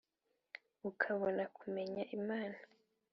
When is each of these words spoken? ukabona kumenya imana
ukabona 0.89 1.43
kumenya 1.57 2.01
imana 2.17 2.57